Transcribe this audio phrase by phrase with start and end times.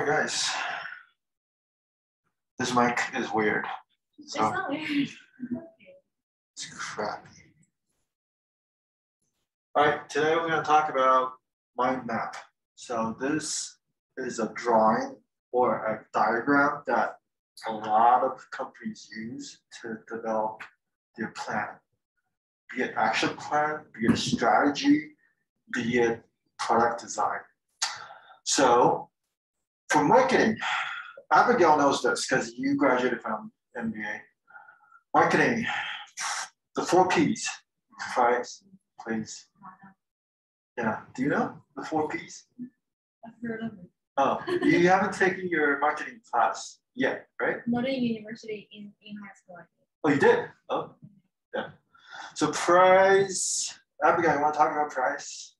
[0.00, 0.50] right, guys.
[2.58, 3.66] This mic is weird.
[4.26, 4.88] So It's
[5.50, 5.64] weird.
[6.52, 7.28] it's crappy.
[9.74, 11.32] All right, today we're going to talk about
[11.76, 12.36] mind map.
[12.76, 13.78] So this
[14.16, 15.16] is a drawing
[15.52, 17.16] or a diagram that
[17.68, 20.62] a lot of companies use to develop
[21.18, 21.68] their plan,
[22.74, 25.10] be it action plan, be it strategy,
[25.72, 26.22] be it
[26.58, 27.40] product design.
[28.44, 29.09] So
[29.90, 30.56] for marketing,
[31.32, 34.20] Abigail knows this because you graduated from MBA.
[35.14, 35.66] Marketing,
[36.76, 37.48] the four P's,
[38.12, 38.62] price,
[39.04, 39.46] place.
[40.78, 42.46] Yeah, do you know the four P's?
[43.26, 43.90] I've heard of it.
[44.16, 47.56] Oh, you haven't taken your marketing class yet, right?
[47.66, 49.56] Not in university, in, in high school.
[50.04, 50.46] Oh, you did?
[50.68, 50.94] Oh,
[51.54, 51.70] yeah.
[52.34, 55.56] So price, Abigail, you want to talk about price?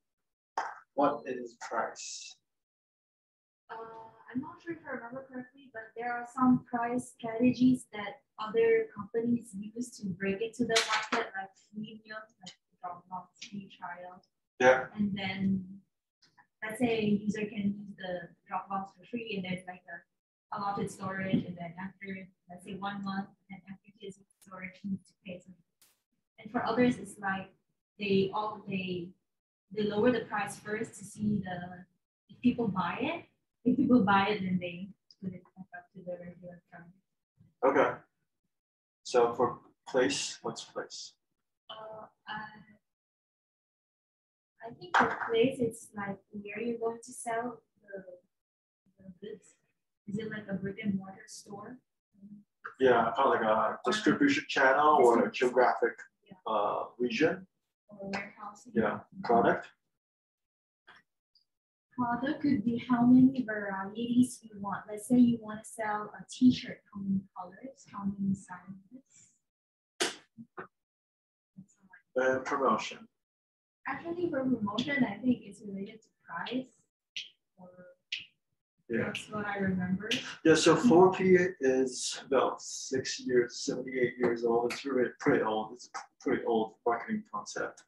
[0.95, 2.37] What is price?
[3.71, 8.23] Uh, I'm not sure if I remember correctly, but there are some price strategies that
[8.39, 14.23] other companies use to break into the market, like freemium, like Dropbox free trial.
[14.59, 14.87] Yeah.
[14.97, 15.65] And then
[16.63, 20.91] let's say a user can use the Dropbox for free and there's like a allotted
[20.91, 25.39] storage and then after let's say one month and after his storage needs to pay
[25.39, 25.55] something.
[26.39, 27.51] And for others it's like
[27.99, 29.09] they all they
[29.73, 31.85] they lower the price first to see the
[32.29, 33.25] if people buy it.
[33.65, 34.89] If people buy it then they
[35.23, 36.83] put it back up to the regular price.
[37.65, 37.99] Okay.
[39.03, 39.59] So for
[39.89, 41.13] place, what's place?
[41.71, 42.41] Uh, I,
[44.67, 48.03] I think the place it's like where you're going to sell the,
[48.99, 49.55] the goods.
[50.07, 51.79] Is it like a brick and mortar store?
[52.81, 56.37] Yeah, kind of like a distribution channel or a geographic Yeah.
[56.47, 57.47] uh, region.
[57.89, 58.67] Or warehouse?
[58.73, 59.69] Yeah, product.
[62.01, 64.85] Product could be how many varieties you want.
[64.89, 69.33] Let's say you want to sell a t-shirt, how many colors, how many sizes?
[69.99, 71.77] That's
[72.17, 73.07] all I- And promotion.
[73.87, 76.73] Actually, for promotion, I think it's related to price.
[77.59, 77.69] Or
[78.89, 79.05] Yeah.
[79.07, 80.09] that's what I remember.
[80.43, 84.73] Yeah, so 4P is about six years, 78 years old.
[84.73, 85.75] It's really pretty old.
[85.75, 87.85] It's a pretty old marketing concept.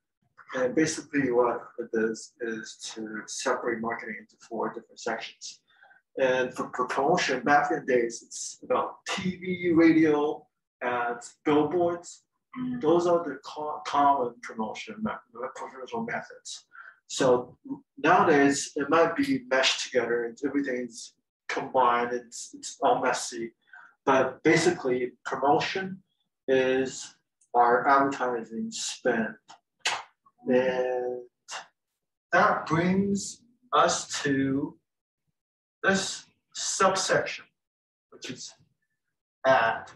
[0.55, 5.61] And basically what it does is to separate marketing into four different sections.
[6.19, 10.47] And for promotion, back in the days, it's about TV, radio,
[10.83, 12.25] ads, billboards.
[12.59, 12.81] Mm-hmm.
[12.81, 15.03] Those are the co- common promotion,
[15.55, 16.67] promotional methods.
[17.07, 17.57] So
[17.97, 21.15] nowadays, it might be meshed together and everything's
[21.49, 23.53] combined, it's, it's all messy.
[24.05, 26.03] But basically, promotion
[26.49, 27.15] is
[27.55, 29.35] our advertising spend.
[30.47, 31.23] And
[32.33, 33.43] that brings
[33.73, 34.77] us to
[35.83, 37.45] this subsection,
[38.11, 38.53] which is
[39.47, 39.91] ad.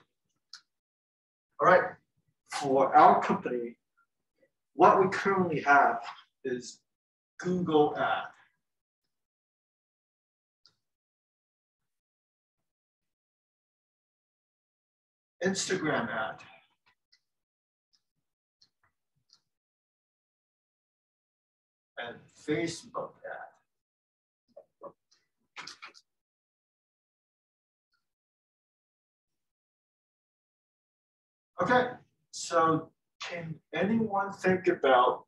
[1.61, 1.83] All right,
[2.53, 3.77] for our company,
[4.75, 6.01] what we currently have
[6.45, 6.81] is
[7.41, 8.25] Google ad.
[15.45, 16.41] Instagram ad.
[21.99, 23.57] And Facebook ad.
[31.63, 31.89] Okay,
[32.33, 32.91] so
[33.23, 35.25] can anyone think about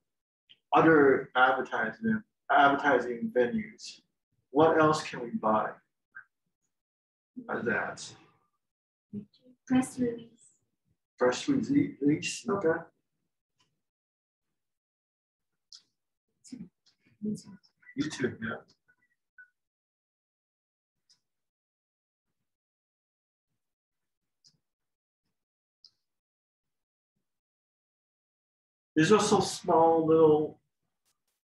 [0.75, 4.01] other advertising advertising venues?
[4.51, 5.71] What else can we buy
[7.51, 8.15] as ads?
[9.67, 10.29] Press release.
[11.19, 12.79] Press release, okay.
[17.29, 17.59] YouTube.
[18.01, 18.57] YouTube, yeah.
[28.97, 30.59] There's also small little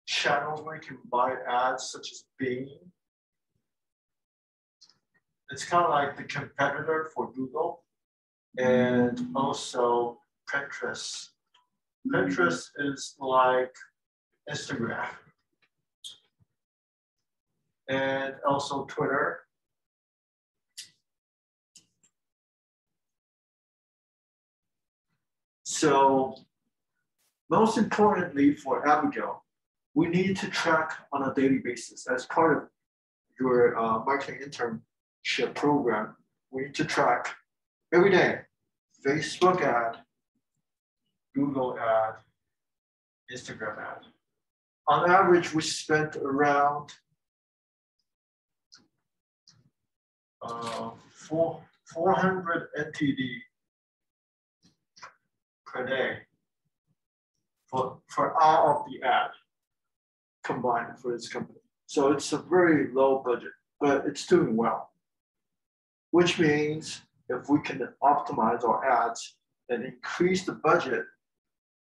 [0.05, 2.69] channels where you can buy ads such as Bing.
[5.49, 7.83] It's kind of like the competitor for Google
[8.57, 10.19] and also
[10.49, 11.27] Pinterest.
[12.11, 13.73] Pinterest is like
[14.49, 15.07] Instagram
[17.89, 19.39] and also Twitter.
[25.63, 26.35] So
[27.49, 29.43] most importantly for Abigail,
[29.93, 32.69] we need to track on a daily basis as part of
[33.39, 36.15] your uh, marketing internship program.
[36.51, 37.35] We need to track
[37.93, 38.39] every day,
[39.05, 39.97] Facebook ad,
[41.35, 42.15] Google ad,
[43.33, 44.01] Instagram ad.
[44.87, 46.91] On average, we spent around
[50.47, 51.61] uh, four,
[51.93, 53.27] 400 NTD
[55.65, 56.17] per day
[57.67, 59.31] for, for all of the ad
[60.43, 61.59] combined for this company.
[61.85, 64.91] So it's a very low budget, but it's doing well.
[66.11, 69.35] Which means if we can optimize our ads
[69.69, 71.03] and increase the budget,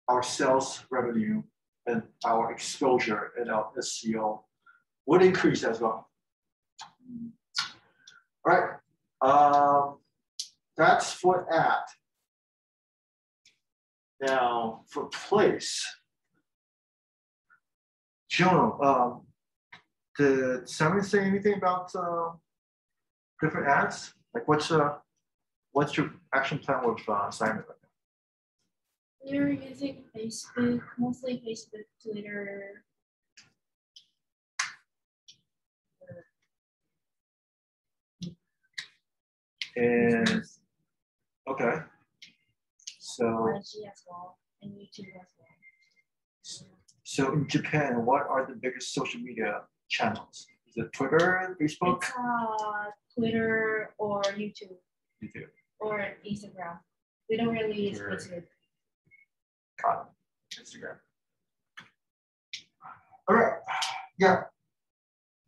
[0.07, 1.43] our sales revenue
[1.85, 4.41] and our exposure and our SEO
[5.05, 6.09] would increase as well.
[8.45, 8.69] All right,
[9.21, 9.97] um,
[10.77, 11.83] that's for ad.
[14.21, 15.85] Now for place,
[18.29, 19.21] Joan, um,
[20.17, 22.31] did Simon say anything about uh,
[23.41, 24.13] different ads?
[24.33, 24.95] Like what's uh,
[25.71, 27.63] what's your action plan with uh, Simon?
[29.23, 32.83] We're using Facebook, mostly Facebook, Twitter.
[39.79, 40.43] And
[41.49, 41.77] okay,
[42.99, 43.73] so as
[44.09, 46.67] well, and YouTube as well.
[47.03, 50.47] so in Japan, what are the biggest social media channels?
[50.67, 52.03] Is it Twitter, Facebook?
[52.03, 54.75] It's uh, Twitter or YouTube
[55.23, 55.47] YouTube.
[55.79, 56.79] or Instagram.
[57.29, 58.17] We don't really use Twitter.
[58.17, 58.43] Facebook.
[59.81, 60.09] Got
[60.51, 60.61] it.
[60.61, 60.97] Instagram.
[63.29, 63.53] All right.
[64.19, 64.41] Yeah.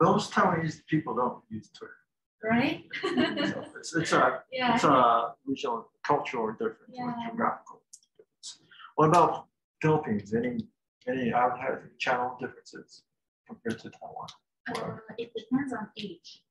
[0.01, 2.00] Most Taiwanese people don't use Twitter.
[2.43, 2.85] Right?
[3.01, 4.75] So it's, it's a yeah.
[4.75, 7.13] it's a regional cultural difference Yeah.
[7.27, 7.81] geographical
[8.17, 8.59] difference.
[8.95, 9.45] What about
[9.81, 10.33] Philippines?
[10.33, 10.67] Any
[11.07, 13.03] any advertising channel differences
[13.47, 14.27] compared to Taiwan?
[14.75, 16.43] Uh, it depends on age.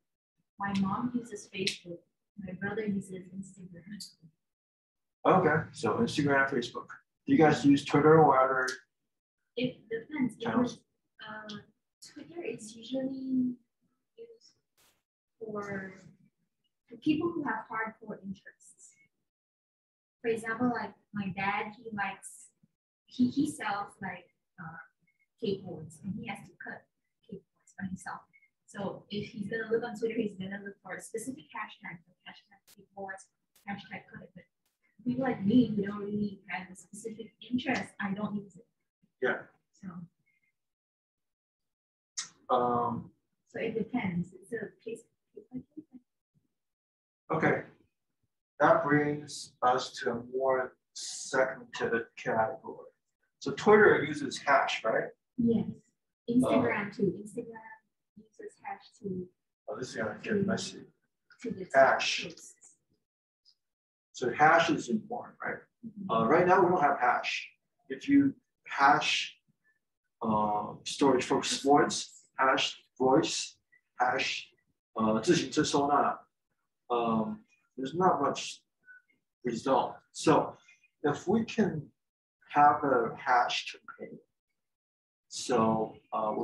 [0.59, 1.99] My mom uses Facebook.
[2.45, 3.83] My brother uses Instagram.
[5.27, 6.89] Okay, so Instagram, Facebook.
[7.27, 8.69] Do you guys use Twitter or other?
[9.57, 10.35] It depends.
[10.41, 10.79] It was,
[11.21, 11.55] uh,
[12.13, 13.55] Twitter is usually
[15.41, 15.95] for,
[17.05, 18.99] people who have hardcore interests.
[20.21, 22.51] For example, like my dad, he likes,
[23.07, 24.27] he, he sells like
[24.59, 24.83] uh,
[25.39, 26.83] skateboards and he has to cut
[27.23, 28.21] skateboards by himself.
[28.67, 32.21] So if he's gonna look on Twitter, he's gonna look for a specific hashtag, like
[32.27, 33.27] hashtag skateboards,
[33.71, 34.31] hashtag cut it.
[34.35, 34.45] But
[35.05, 38.67] people like me who don't really have a specific interest, I don't use it.
[39.23, 39.43] Yeah.
[39.81, 39.89] So,
[42.55, 43.11] Um,
[43.49, 44.29] so it depends.
[44.35, 45.10] It's a case, case by case.
[47.32, 47.64] okay.
[48.60, 52.88] That brings us to a more segmented category.
[53.40, 55.10] So Twitter uses hash, right?
[55.38, 55.66] Yes.
[56.30, 57.14] Instagram too.
[57.22, 57.62] Instagram
[58.18, 59.28] uses hash to
[59.68, 60.86] Oh, this is gonna get messy.
[61.42, 62.24] to the Hash.
[62.24, 62.54] posts.
[64.14, 65.58] So hash is important, right?
[66.10, 67.48] Uh, right now, we don't have hash.
[67.90, 68.34] If you
[68.68, 69.36] hash
[70.22, 73.58] uh, storage for sports, hash voice,
[74.00, 74.48] hash
[74.98, 76.18] uh, 自行车收纳,
[76.91, 77.41] um,
[77.77, 78.61] there's not much
[79.45, 79.95] result.
[80.13, 80.57] So
[81.03, 81.83] if we can
[82.53, 84.19] have a hash campaign,
[85.29, 86.35] so uh,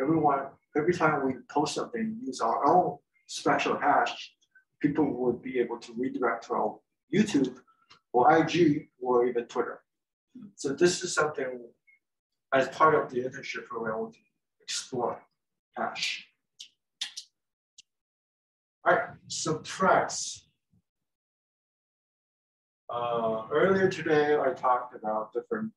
[0.00, 0.46] everyone,
[0.76, 4.32] every time we post something, use our own special hash,
[4.80, 6.78] people would be able to redirect to our
[7.14, 7.56] YouTube
[8.12, 9.80] or IG or even Twitter.
[10.56, 11.60] So this is something
[12.52, 14.22] as part of the internship program we can
[14.60, 15.22] explore
[15.76, 16.26] hash.
[19.32, 19.62] So.
[22.90, 25.72] Uh, earlier today, I talked about different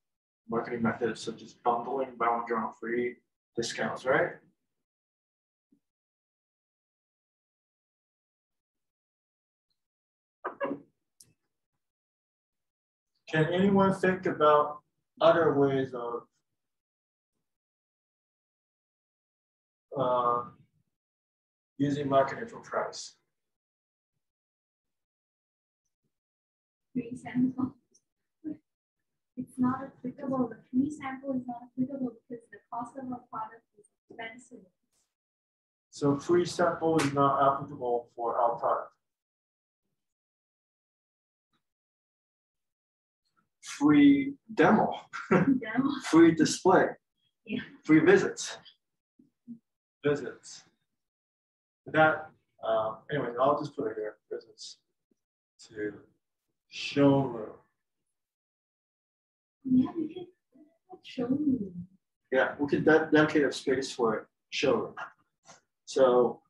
[0.50, 3.16] marketing methods such as bundling, one get free
[3.56, 4.32] discounts, right?
[13.30, 14.80] Can anyone think about
[15.22, 16.24] other ways of
[19.98, 20.44] uh,
[21.78, 23.16] using marketing for price?
[26.96, 27.76] Free sample.
[29.36, 30.48] It's not applicable.
[30.48, 34.66] The free sample is not applicable because the cost of a product is expensive.
[35.90, 38.92] So free sample is not applicable for our product.
[43.62, 44.94] Free demo,
[45.30, 45.90] Demo.
[46.06, 46.86] free display.
[47.46, 47.60] Yeah.
[47.84, 48.58] Free visits.
[50.02, 50.64] Visits.
[51.88, 52.30] That,
[52.66, 54.78] uh, anyway, I'll just put it here, visits
[55.68, 55.94] to
[56.76, 57.54] showroom.
[59.64, 60.28] Yeah, we can
[61.04, 61.72] show you.
[62.32, 64.94] Yeah, we could de- dedicate a space for showroom.
[65.86, 66.42] So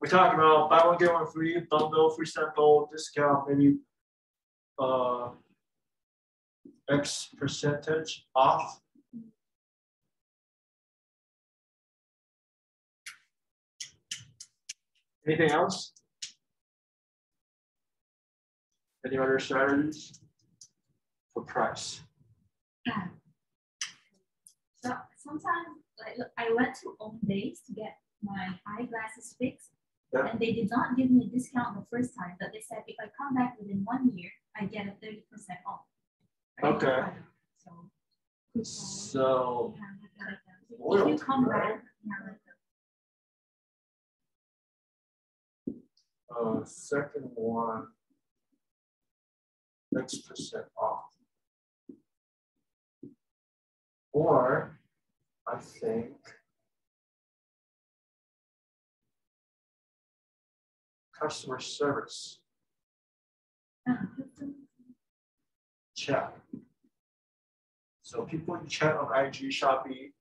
[0.00, 3.78] we talked about buy one, get one free, bundle, free sample, discount, maybe
[4.78, 5.30] uh,
[6.88, 8.80] X percentage off.
[15.26, 15.92] Anything else?
[19.06, 20.18] Any other strategies
[21.32, 22.00] for price?
[24.82, 25.68] So sometimes,
[26.00, 29.70] like, look, I went to Owndays to get my eyeglasses fixed.
[30.12, 30.30] Yeah.
[30.30, 32.96] And they did not give me a discount the first time, but they said if
[33.00, 35.84] I come back within one year, I get a thirty percent off.
[36.62, 37.04] Okay.
[37.58, 37.70] So.
[38.62, 41.02] So, yeah.
[41.02, 41.74] If you come right?
[41.74, 42.56] back, yeah, like that.
[46.40, 47.86] uh, second one,
[49.96, 51.04] percent off.
[54.12, 54.78] Or,
[55.46, 56.16] I think.
[61.20, 62.40] Customer service
[65.96, 66.36] chat.
[68.02, 70.12] So people you chat on IG, Shopee,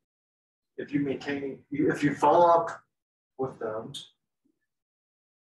[0.77, 2.81] if you maintain, if you follow up
[3.37, 3.91] with them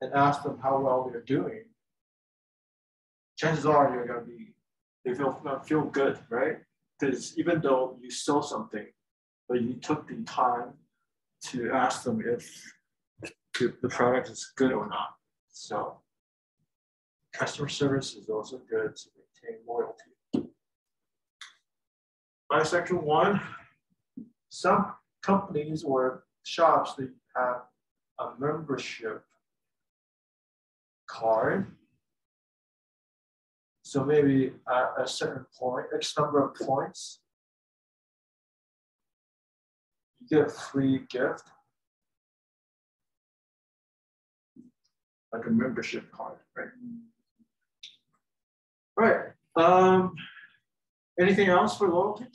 [0.01, 1.65] and ask them how well they're doing,
[3.39, 4.55] chances are you're gonna be,
[5.05, 6.59] they feel, feel good, right?
[6.99, 8.87] Because even though you sell something,
[9.49, 10.73] but you took the time
[11.45, 12.75] to ask them if
[13.23, 15.11] the the product is good or not.
[15.49, 16.01] So
[17.33, 20.51] customer service is also good to maintain loyalty.
[22.51, 23.41] My section one,
[24.49, 27.63] some companies or shops that have
[28.19, 29.23] a membership
[31.07, 31.67] card.
[33.89, 37.21] So maybe at a certain point, X number of points,
[40.21, 41.45] you get a free gift.
[45.33, 46.69] Like a membership card, right?
[48.95, 50.15] Right, um,
[51.19, 52.27] anything else for loyalty?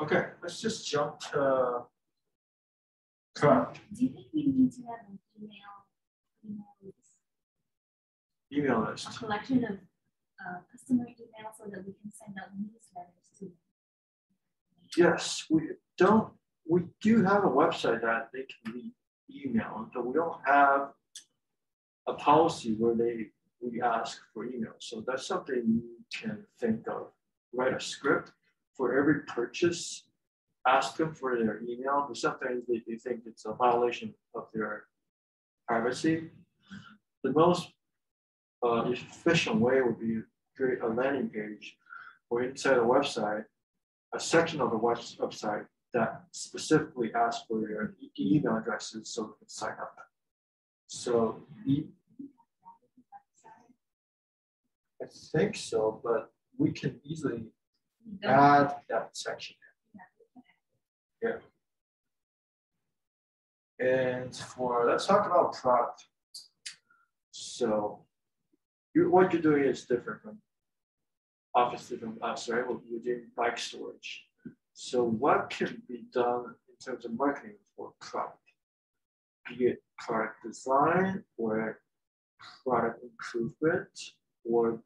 [0.00, 1.82] Okay, let's just jump to
[3.36, 5.74] correct Do you think we need to have an email,
[6.42, 6.96] email list,
[8.50, 13.44] email a collection of uh, customer emails so that we can send out newsletters to
[13.44, 13.52] them?
[14.96, 16.32] Yes, we don't,
[16.66, 18.92] we do have a website that they can be
[19.30, 20.92] emailed, but we don't have
[22.08, 23.26] a policy where they,
[23.60, 24.72] we ask for email.
[24.78, 27.08] So that's something you can think of.
[27.52, 28.32] Write a script
[28.80, 30.04] for every purchase,
[30.66, 34.84] ask them for their email, but sometimes they, they think it's a violation of their
[35.68, 36.30] privacy.
[37.22, 37.68] The most
[38.66, 40.22] uh, efficient way would be
[40.56, 41.76] create a landing page
[42.30, 43.44] or inside a website
[44.14, 49.34] a section of the website that specifically asks for your e- email addresses so you
[49.38, 49.94] can sign up.
[50.86, 51.84] So e-
[55.02, 57.44] I think so, but we can easily
[58.24, 59.56] add that section.
[61.22, 61.36] Yeah.
[63.78, 66.04] And for, let's talk about product.
[67.30, 68.00] So
[68.94, 70.38] you, what you're doing is different from,
[71.54, 72.66] obviously from us, right?
[72.66, 74.24] We're we're doing bike storage.
[74.74, 78.38] So what can be done in terms of marketing for product?
[79.48, 81.80] Be it product design or
[82.64, 83.88] product improvement
[84.44, 84.80] or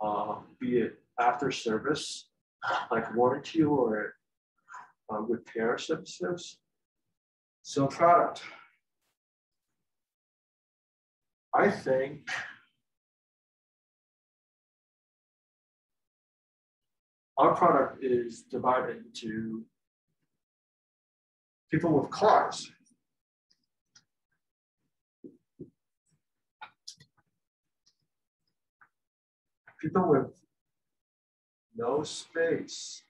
[0.00, 2.27] uh, be it after service,
[2.90, 4.14] like warranty or
[5.12, 6.58] uh, repair services.
[7.62, 8.42] So product.
[11.54, 12.28] I think
[17.38, 19.64] our product is divided into
[21.70, 22.70] people with cars.
[29.80, 30.47] People with
[31.78, 33.02] no space.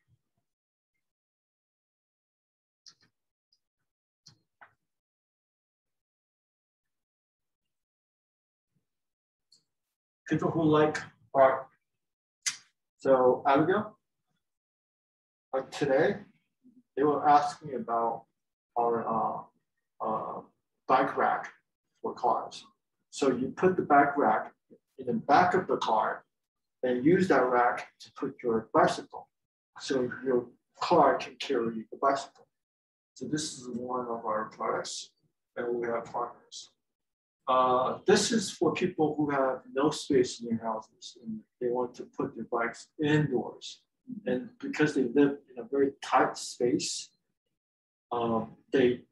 [10.29, 10.99] People who like
[11.35, 11.67] art.
[12.99, 13.97] So Abigail,
[15.55, 16.17] like today,
[16.97, 18.25] they were asking about
[18.77, 20.41] our uh, uh,
[20.87, 21.49] bike rack
[22.03, 22.65] for cars.
[23.11, 24.53] So you put the bike rack
[24.99, 26.25] in the back of the car
[26.83, 29.29] and use that rack to put your bicycle.
[29.81, 30.47] So your
[30.81, 32.47] car can carry the bicycle.
[33.15, 35.11] So this is one of our products
[35.57, 36.71] and we have partners.
[37.49, 41.95] Uh, this is for people who have no space in their houses and they want
[41.95, 43.81] to put their bikes indoors.
[44.27, 47.11] And because they live in a very tight space,
[48.13, 49.03] um, they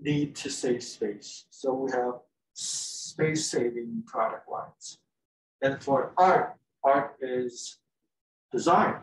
[0.00, 1.46] need to save space.
[1.50, 2.14] So we have
[2.54, 4.98] space-saving product lines.
[5.62, 7.78] And for art, art is
[8.50, 8.96] design,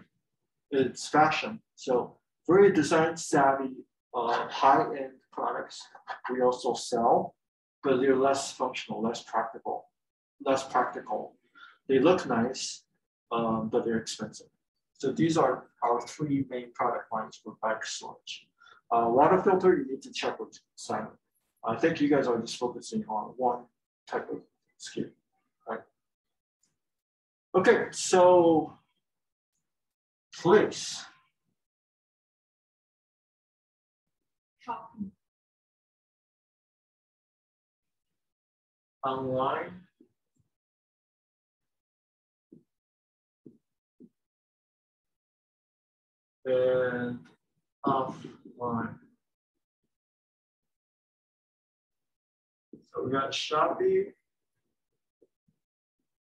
[0.71, 1.61] it's fashion.
[1.75, 2.17] So
[2.47, 3.75] very design savvy,
[4.13, 5.81] uh, high-end products
[6.31, 7.35] we also sell,
[7.83, 9.85] but they're less functional, less practical,
[10.45, 11.35] less practical.
[11.87, 12.83] They look nice,
[13.31, 14.47] um, but they're expensive.
[14.93, 18.47] So these are our three main product lines for bike storage.
[18.91, 21.11] Uh, water filter, you need to check with Simon.
[21.63, 23.65] I think you guys are just focusing on one
[24.07, 24.41] type of
[24.97, 25.18] right?
[27.59, 28.77] Okay, so
[30.33, 31.03] place.
[34.59, 35.11] Shopping.
[39.05, 39.71] Online.
[46.45, 47.19] And
[47.85, 48.95] offline.
[52.85, 54.15] So we got Shopee, we got WordPress.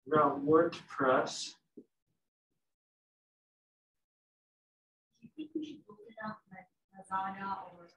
[6.93, 7.87] Lazada or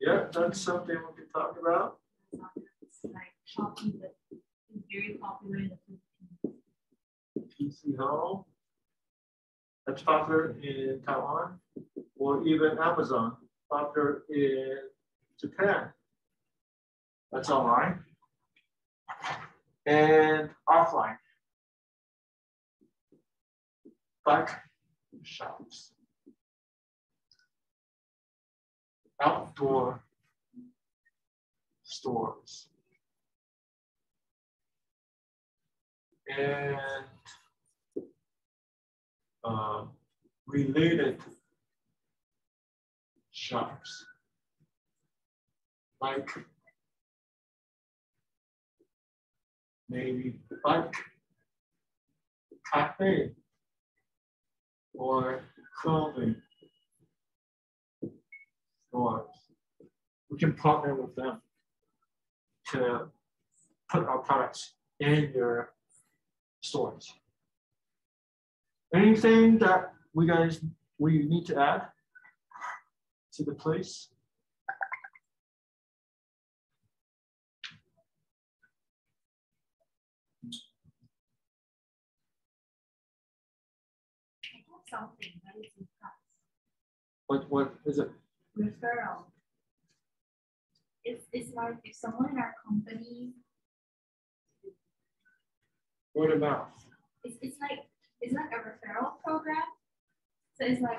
[0.00, 1.98] Yeah, that's something we can talk about.
[4.90, 5.70] Very popular in
[7.34, 8.44] the PChome.
[9.86, 11.60] That's popular in Taiwan,
[12.16, 13.36] or even Amazon,
[13.70, 14.78] popular in
[15.40, 15.92] Japan.
[17.32, 18.04] That's online.
[19.86, 21.16] And offline.
[24.24, 24.50] Bike
[25.22, 25.92] shops.
[29.22, 30.02] Outdoor
[31.82, 32.68] stores.
[36.38, 36.78] And
[39.44, 39.84] uh,
[40.46, 41.18] related
[43.30, 44.04] shops
[46.00, 46.28] like
[49.90, 50.94] maybe bike
[52.72, 53.32] cafe
[54.94, 55.40] or
[55.82, 56.36] clothing
[58.88, 59.28] stores.
[60.30, 61.42] We can partner with them
[62.68, 63.08] to
[63.90, 65.72] put our products in your
[66.62, 67.12] stores.
[68.94, 70.60] Anything that we guys
[70.98, 71.82] we need to add
[73.32, 74.08] to the place?
[84.44, 86.18] I have something that is in class.
[87.26, 88.10] What what is it?
[88.58, 89.30] referral.
[91.04, 93.32] It's, it's like if someone in our company,
[96.14, 96.66] Word of mouth.
[97.24, 97.86] it's, it's like,
[98.20, 99.64] it's like a referral program.
[100.58, 100.98] So it's like,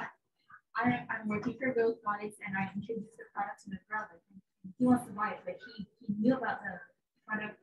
[0.75, 4.17] I, I'm working for Bill Products and I introduced the product to my brother.
[4.31, 6.79] and He wants to buy it, but he, he knew about the
[7.27, 7.59] product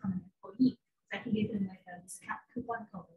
[0.00, 0.78] from an employee.
[1.10, 3.10] So I can give him like a discount coupon code or something.
[3.10, 3.11] Right?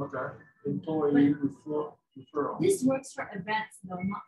[0.00, 0.34] Okay.
[0.66, 2.60] Employee refer- referral.
[2.60, 4.22] This works for events though, not,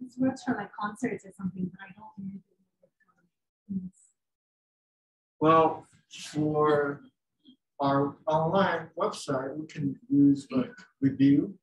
[0.00, 2.32] this works for like concerts or something, but I don't know.
[2.34, 3.92] if it works for things.
[5.40, 7.00] Well, for
[7.80, 11.54] our online website, we can use like review.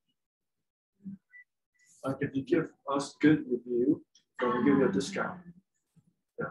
[2.06, 4.03] Like if you give us good review,
[4.39, 4.91] then we give you a ah.
[4.91, 5.39] discount.
[6.39, 6.45] Yeah.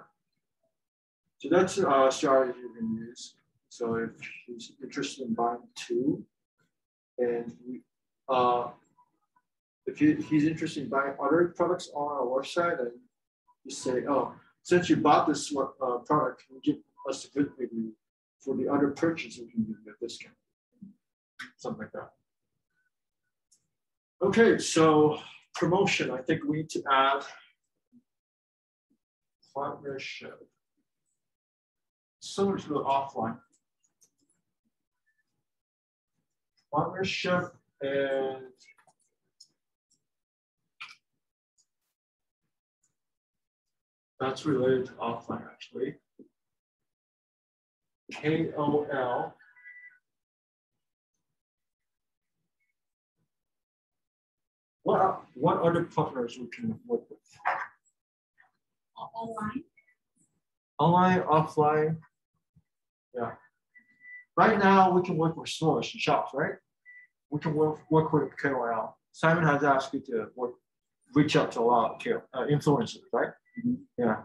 [1.38, 3.35] So that's a strategy you can use.
[3.68, 4.11] So if
[4.46, 6.24] he's interested in buying two,
[7.18, 7.53] and
[8.29, 8.68] uh,
[9.87, 12.92] if he, he's interested in buying other products on our website, then
[13.64, 17.51] you say, oh, since you bought this uh, product, can you give us a good
[17.59, 17.92] review
[18.40, 19.38] for the other purchase?
[19.38, 20.35] We can give you a discount,
[21.57, 22.11] something like that.
[24.22, 25.18] Okay, so
[25.55, 26.11] promotion.
[26.11, 27.25] I think we need to add
[29.55, 30.46] partnership
[32.20, 33.38] similar to the offline.
[36.72, 38.44] Partnership and
[44.20, 45.96] that's related to offline actually.
[48.14, 49.35] KOL.
[54.85, 57.18] What, are- what other partners we can work with?
[59.14, 59.64] Online.
[60.78, 61.96] Online, offline.
[63.14, 63.32] Yeah.
[64.37, 66.54] Right now, we can work with stores and shops, right?
[67.33, 68.99] We can work, work with KOL.
[69.12, 70.53] Simon has asked you to work,
[71.14, 73.31] reach out to a lot of KOL, uh, influencers, right?
[73.97, 74.16] Yeah.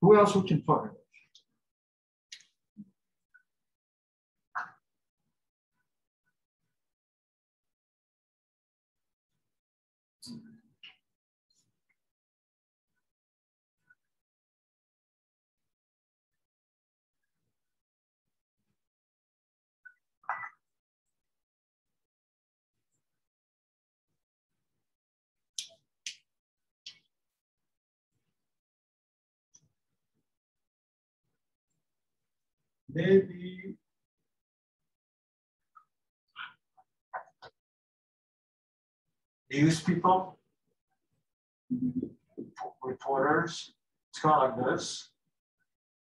[0.00, 1.00] Who else we can partner with?
[32.94, 33.76] Maybe
[39.50, 40.38] news people,
[42.82, 43.72] reporters.
[44.10, 45.10] It's kind of like this,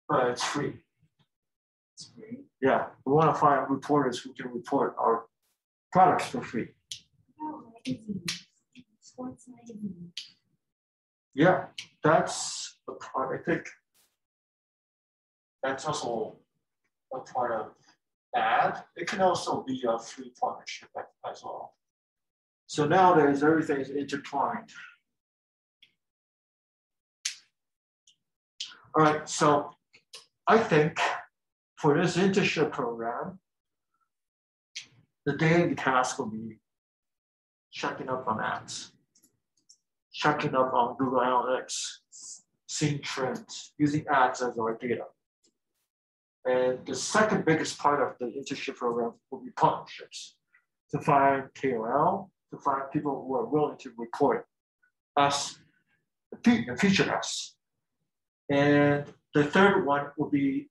[0.07, 0.73] but it's free.
[1.95, 2.39] It's free.
[2.61, 5.25] Yeah, we want to find reporters who can report our
[5.91, 6.69] products for free.
[7.85, 8.47] Magazines,
[9.01, 10.13] sports magazines.
[11.35, 11.65] Yeah,
[12.03, 13.67] that's a part, I think.
[15.61, 16.37] That's also
[17.13, 17.71] a part of
[18.35, 18.83] ad.
[18.95, 20.89] It can also be a free partnership
[21.29, 21.73] as well.
[22.67, 24.69] So nowadays, everything is intertwined.
[28.95, 29.71] All right, so
[30.47, 30.99] I think
[31.77, 33.39] for this internship program,
[35.25, 36.59] the daily task will be
[37.71, 38.91] checking up on ads,
[40.13, 41.99] checking up on Google Analytics,
[42.67, 45.05] seeing trends, using ads as our data.
[46.45, 50.35] And the second biggest part of the internship program will be partnerships
[50.91, 54.45] to find KOL, to find people who are willing to report
[55.15, 55.57] us,
[56.43, 57.55] feature us.
[58.49, 60.69] And the third one will be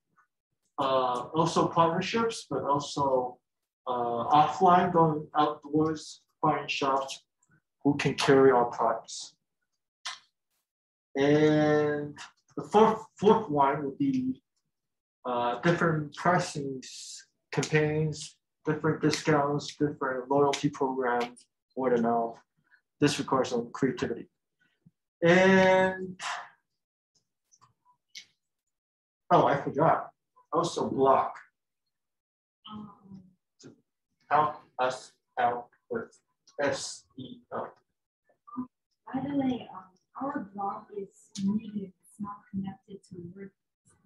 [0.77, 3.39] uh, also partnerships, but also
[3.87, 7.23] uh, offline, going outdoors, finding shops
[7.83, 9.35] who can carry our products.
[11.15, 12.17] And
[12.55, 14.41] the fourth, fourth one would be
[15.25, 16.81] uh, different pricing
[17.51, 22.37] campaigns, different discounts, different loyalty programs, word of mouth.
[22.99, 24.27] This requires some creativity.
[25.21, 26.19] And
[29.31, 30.09] oh, I forgot.
[30.51, 31.31] Also blog
[32.71, 32.89] Um,
[33.61, 33.71] to
[34.29, 36.15] help us out with
[36.61, 37.69] SEO.
[39.13, 39.83] by the way, um,
[40.21, 43.49] our blog is medium, it's not connected to WordPress.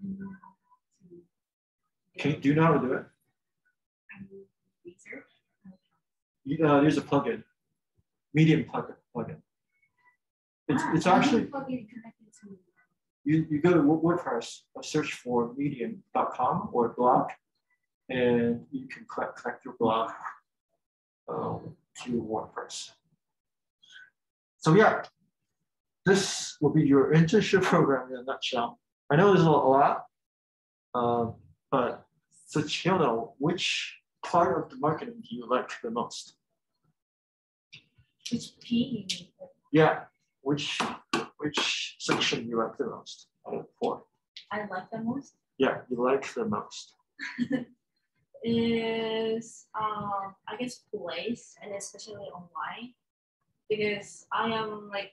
[0.02, 0.54] You know how
[1.10, 1.16] to
[2.18, 3.06] Can do you know how to do it?
[6.46, 7.44] You, uh, there's a plugin,
[8.34, 8.96] Medium plugin.
[9.16, 9.38] plugin.
[10.70, 12.58] It's, Ah, it's actually you connected to.
[13.26, 17.30] you, you go to WordPress, uh, search for medium.com or blog,
[18.10, 20.12] and you can collect, collect your blog
[21.28, 22.92] um, to WordPress.
[24.58, 25.04] So yeah,
[26.06, 28.80] this will be your internship program in a nutshell.
[29.10, 30.06] I know there's a lot,
[30.96, 31.36] um,
[31.72, 32.07] but
[32.48, 36.38] so Chino, which part of the marketing do you like the most?
[38.32, 39.06] Which P?
[39.72, 40.06] Yeah,
[40.42, 40.80] which
[41.38, 44.04] which section you like the most out of the four?
[44.50, 46.96] I like the most Yeah, you like the most.
[48.44, 52.94] is um I guess place and especially online
[53.70, 55.12] because I am like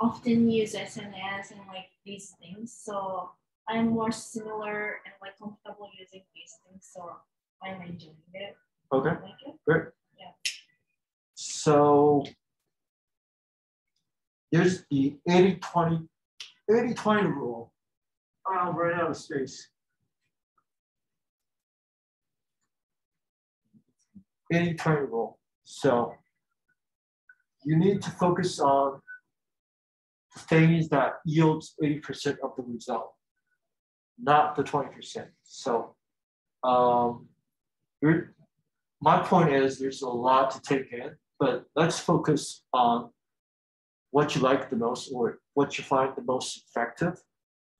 [0.00, 3.30] often use SNS and like these things so
[3.68, 7.10] I'm more similar and like comfortable using these things so
[7.62, 8.56] I'm enjoying it.
[8.92, 9.10] Okay.
[9.10, 9.54] Like it.
[9.66, 9.84] Great.
[10.18, 10.30] Yeah.
[11.34, 12.24] So
[14.52, 16.08] there's the 80 20
[16.70, 17.72] 80 20 rule.
[18.48, 19.70] Oh, I'm running out of space.
[24.52, 25.38] 80 20 rule.
[25.64, 26.14] So
[27.64, 29.00] you need to focus on
[30.34, 33.14] the things that yields 80% of the result,
[34.18, 35.26] not the 20%.
[35.42, 35.94] So
[36.64, 37.28] um,
[39.00, 43.10] my point is there's a lot to take in, but let's focus on
[44.10, 47.20] what you like the most or what you find the most effective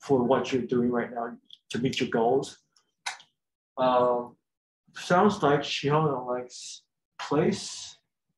[0.01, 1.33] for what you're doing right now
[1.70, 2.59] to meet your goals.
[3.79, 4.37] Um,
[4.94, 6.83] sounds like Shiona likes
[7.18, 7.96] place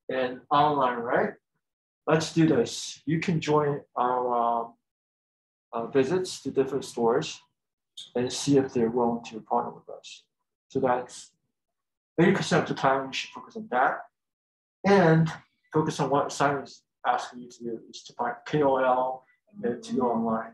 [0.09, 1.33] and online, right?
[2.07, 3.03] Let's do this.
[3.05, 4.75] You can join our um,
[5.73, 7.41] uh, visits to different stores
[8.15, 10.25] and see if they're willing to partner with us.
[10.69, 11.31] So that's
[12.21, 14.01] 80% of the time you should focus on that
[14.87, 15.31] and
[15.73, 19.25] focus on what Simon is asking you to do is to find KOL
[19.63, 20.53] and to go online.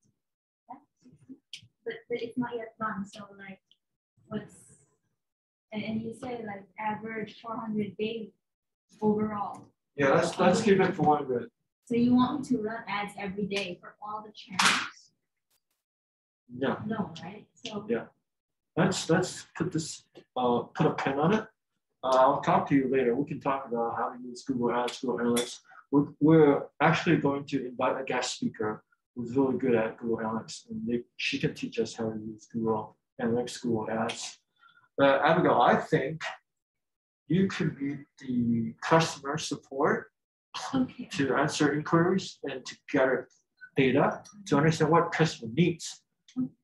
[0.69, 1.37] yeah, 60,
[1.85, 3.59] but, but it's not yet done, so like,
[4.27, 4.79] what's,
[5.71, 8.33] and, and you say like average four hundred daily
[9.01, 9.65] overall.
[9.95, 11.49] yeah, let's let's keep it 400.
[11.85, 15.11] So you want me to run ads every day for all the channels?
[16.55, 17.45] Yeah, No, right?
[17.53, 18.05] So Yeah.
[18.77, 20.03] let's let's put this
[20.37, 21.45] uh put a pin on it.
[22.03, 23.15] Uh, I'll talk to you later.
[23.15, 25.59] We can talk about how to use Google Ads, Google Analytics.
[25.91, 28.83] We're, we're actually going to invite a guest speaker
[29.15, 32.45] who's really good at Google Analytics, and they, she can teach us how to use
[32.51, 34.37] Google Analytics, Google Ads.
[34.97, 36.21] But Abigail, I think
[37.27, 40.11] you could be the customer support
[40.75, 41.09] okay.
[41.11, 43.27] to answer inquiries and to gather
[43.75, 46.01] data to understand what customer needs.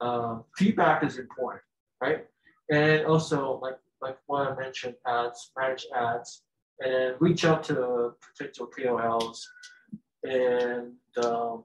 [0.01, 1.63] Um, feedback is important,
[2.01, 2.25] right?
[2.71, 6.43] And also, like like what I mentioned, ads, manage ads,
[6.79, 9.41] and reach out to potential KOLs,
[10.23, 11.63] and um,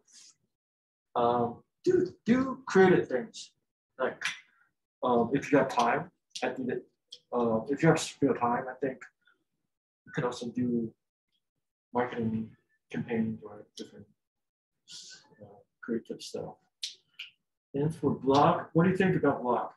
[1.17, 3.53] um, do do creative things.
[3.99, 4.23] Like
[5.03, 6.11] um, if you have time,
[6.43, 6.83] I think that
[7.33, 8.99] uh, if you have spare time, I think
[10.07, 10.93] you can also do
[11.95, 12.51] marketing
[12.91, 14.07] campaigns or different
[15.41, 15.47] uh,
[15.83, 16.57] creative stuff.
[17.73, 19.71] And for blog, what do you think about blog?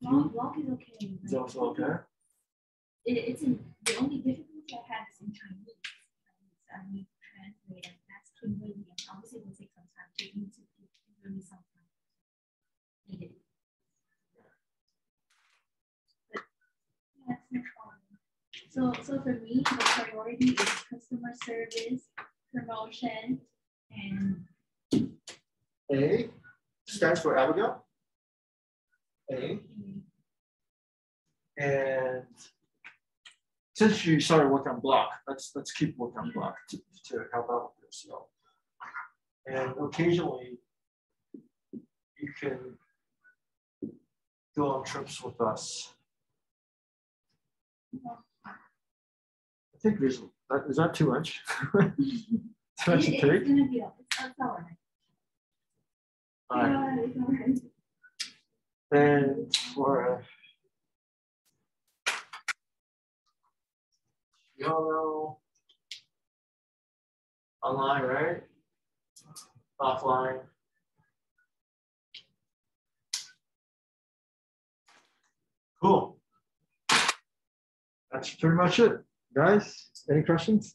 [0.00, 1.12] Blog, blog is okay.
[1.22, 2.00] It's also okay?
[3.04, 5.76] It, it's in, the only difficulty I have is in Chinese.
[6.72, 10.24] I need to translate and that's Kimberly, and obviously it will take some time to
[10.38, 11.88] need to give Kimberly some time.
[13.08, 13.34] Needed.
[16.32, 16.44] But
[17.26, 18.00] that's no problem.
[18.70, 22.02] So, so for me, the priority is customer service,
[22.54, 23.40] promotion,
[23.90, 24.46] and
[25.92, 26.30] A
[26.86, 27.84] stands for Abigail.
[29.32, 29.58] A.
[31.58, 32.22] And
[33.74, 37.50] since you started working on blog, let's let's keep working on blog to, to help
[37.50, 38.06] out with this.
[38.06, 38.26] So,
[39.46, 40.58] and occasionally
[41.72, 42.78] you can
[44.56, 45.92] go on trips with us.
[47.92, 48.29] I
[49.82, 51.40] think there's that is that too much?
[51.72, 51.92] too
[52.86, 53.22] much to it- take?
[53.22, 54.76] it's gonna be, it's, it's all right.
[56.50, 56.70] All right.
[56.70, 57.60] Yeah, it's all right.
[58.92, 60.22] And for uh,
[64.56, 65.38] you all know
[67.62, 68.42] online, right?
[69.80, 70.40] Offline.
[75.80, 76.18] Cool.
[78.12, 79.00] That's pretty much it.
[79.34, 80.74] Guys, any questions?